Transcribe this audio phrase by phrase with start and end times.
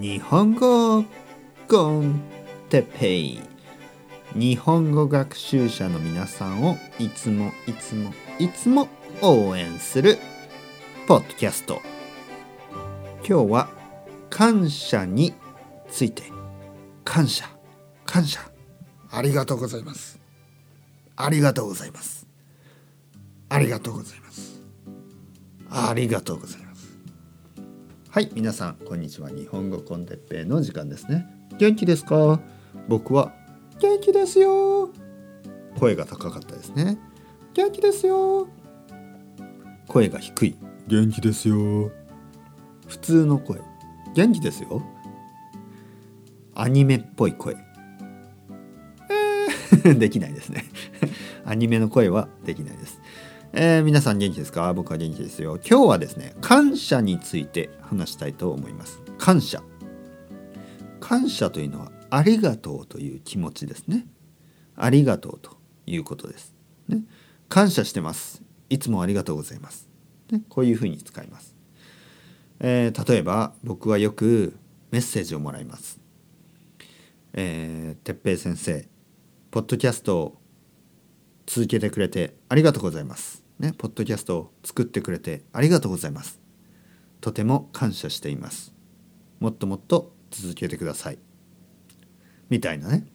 [0.00, 1.04] 日本語
[1.68, 2.22] コン
[2.70, 3.40] テペイ。
[4.34, 8.88] 日本語学習者の皆さんをいつもいつもいつも
[9.20, 10.16] 応援する
[11.06, 11.82] ポッドキャスト。
[13.28, 13.68] 今日は
[14.30, 15.34] 感謝に
[15.90, 16.22] ついて。
[17.04, 17.50] 感謝。
[18.06, 18.40] 感謝。
[19.10, 20.18] ありがとうございます。
[21.14, 22.26] ありがとうございます。
[23.50, 24.62] ありがとうございます。
[25.68, 26.69] ありがとうございます。
[28.10, 29.30] はい皆さんこんにちは。
[29.30, 31.26] 日本語コンテッペイの時間ですね。
[31.58, 32.40] 元気ですか？
[32.88, 33.32] 僕は
[33.78, 34.90] 元気ですよ。
[35.78, 36.98] 声が高かったですね。
[37.54, 38.48] 元気ですよ。
[39.86, 40.56] 声が低い。
[40.88, 41.92] 元気ですよ。
[42.88, 43.60] 普通の声。
[44.14, 44.82] 元気ですよ。
[46.54, 47.56] アニメっぽい声。
[49.08, 50.64] えー できないですね。
[51.44, 53.00] アニメの声はできないです。
[53.52, 54.72] えー、皆さん元気ですか？
[54.74, 55.58] 僕は元気ですよ。
[55.68, 59.00] 今日はですね、感謝について話したいと思います。
[59.18, 59.60] 感謝。
[61.00, 64.06] 感謝というのはありがとうという気持ちですね。
[64.76, 66.54] ありがとうということです。
[66.86, 67.02] ね、
[67.48, 68.40] 感謝してます。
[68.68, 69.88] いつもありがとうございます。
[70.30, 71.56] ね、こういうふうに使います。
[72.60, 74.56] えー、例えば僕はよく
[74.92, 75.98] メッセージをもらいます。
[77.32, 78.88] えー、てっ先生、
[79.50, 80.40] ポッドキャストを
[81.46, 83.42] 続けてくれてありがとうございます。
[83.60, 86.40] ね、ポッドキャストを作ってくれてありがとうございます。
[87.20, 88.72] とても感謝しています。
[89.38, 91.18] もっともっと続けてください。
[92.48, 93.06] みたいなね。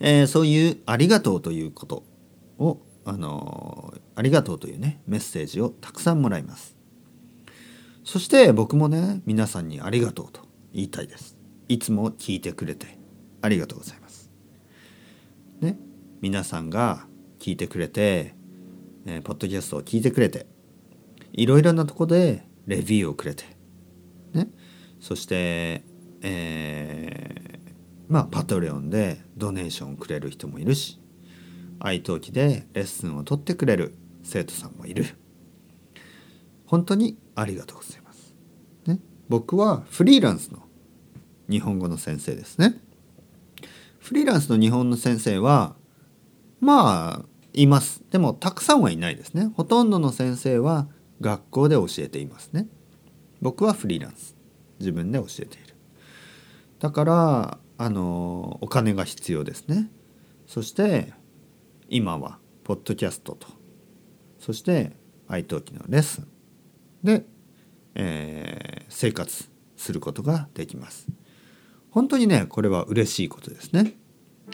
[0.00, 2.02] えー、そういうありがとうということ
[2.58, 6.74] を、あのー、ありがとうというね、メッセージをたくさんもらいます。
[8.04, 11.36] そして僕もね、皆さんにありがとうと言いたいです。
[11.68, 12.98] いつも聞いてくれて
[13.42, 14.30] ありがとうございます。
[15.60, 15.78] ね、
[16.22, 17.06] 皆さんが
[17.38, 18.35] 聞いてくれて、
[19.06, 20.46] えー、ポッドキャストを聞いてくれて
[21.32, 23.44] いろいろなとこでレビューをくれて、
[24.34, 24.48] ね、
[25.00, 25.84] そして、
[26.22, 27.72] えー、
[28.08, 31.00] まあパトレオンでドネーションをくれる人もいるし
[31.78, 35.06] 愛登記でレッスンを取ってくれる生徒さんもいる。
[36.66, 38.34] 本当にありがとうございます、
[38.86, 40.64] ね、僕はフリーランスの
[41.48, 42.74] 日本語の先生ですね。
[44.00, 45.76] フリーランスの日本の先生は
[46.60, 48.04] まあいます。
[48.10, 49.50] でもたくさんはいないですね。
[49.56, 50.88] ほとんどの先生は
[51.20, 52.68] 学校で教えていますね。
[53.40, 54.36] 僕はフリーランス。
[54.78, 55.74] 自分で教えている。
[56.78, 59.90] だからあのお金が必要ですね。
[60.46, 61.14] そして
[61.88, 63.48] 今はポッドキャストと。
[64.38, 64.92] そして
[65.26, 66.28] 愛登記のレッスン。
[67.02, 67.24] で、
[67.94, 71.06] えー、生活することができます。
[71.90, 73.94] 本当にねこれは嬉しいことですね。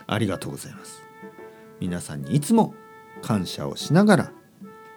[0.06, 1.02] ありがとうございます。
[1.80, 2.74] 皆さんにいつも
[3.22, 4.32] 感謝をしながら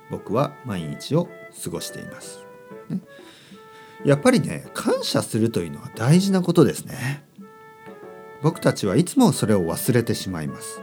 [0.10, 1.30] 僕は毎日を
[1.64, 2.46] 過ごしています。
[2.90, 3.00] ね、
[4.04, 7.24] やっぱりね感謝するというのは大事なことですね。
[8.42, 10.82] 僕たちはいつもそれを忘れてしまいます。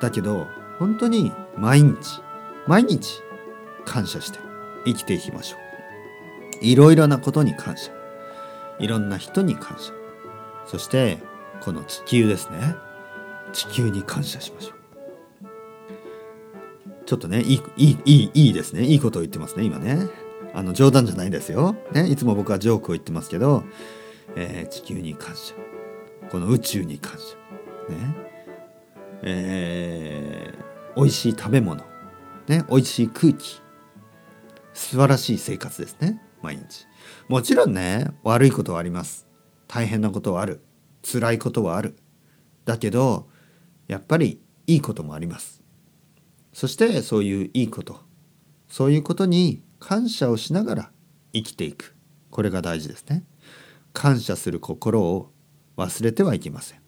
[0.00, 0.46] だけど
[0.78, 2.22] 本当に毎日
[2.66, 3.20] 毎日
[3.84, 4.38] 感謝して
[4.84, 5.56] 生きていきましょ
[6.60, 6.64] う。
[6.64, 7.90] いろいろなことに感謝。
[8.78, 9.92] いろんな人に感謝。
[10.66, 11.18] そして
[11.60, 12.76] この地球ですね。
[13.52, 14.81] 地球に感謝しましょう。
[17.06, 18.84] ちょっとね、いい、いい、いいですね。
[18.84, 20.08] いいことを言ってますね、今ね。
[20.54, 21.76] あの、冗談じゃないですよ。
[21.92, 23.64] ね、いつも僕はジョークを言ってますけど、
[24.36, 25.54] えー、地球に感謝。
[26.30, 27.36] この宇宙に感謝。
[27.92, 28.14] ね。
[29.22, 31.82] えー、美味しい食べ物。
[32.48, 33.60] ね、美味しい空気。
[34.74, 36.86] 素晴らしい生活ですね、毎日。
[37.28, 39.26] もちろんね、悪いことはあります。
[39.68, 40.60] 大変なことはある。
[41.02, 41.96] 辛いことはある。
[42.64, 43.28] だけど、
[43.88, 45.61] やっぱりいいこともあります。
[46.52, 48.00] そしてそういういいこと
[48.68, 50.90] そういうことに感謝をしながら
[51.34, 51.94] 生きていく。
[52.30, 53.24] これが大事ですね。
[53.92, 55.30] 感謝する心を
[55.76, 56.80] 忘れてはいけません、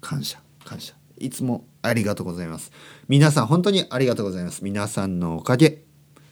[0.00, 0.94] 感謝感謝。
[1.18, 2.72] いつもありがとうございます。
[3.06, 4.64] 皆さん本当にありがとうございます。
[4.64, 5.84] 皆さんのおかげ。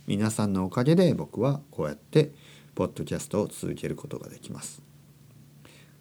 [0.06, 2.32] 皆さんのおかげで僕はこうやって
[2.74, 4.82] ポッドキャストを続けることができます。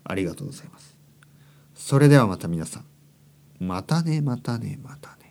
[0.04, 0.95] ありがとうございます。
[1.75, 2.86] それではまた皆さん。
[3.60, 5.29] またねまたねまたね。